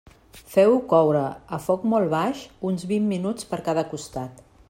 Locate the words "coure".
0.93-1.21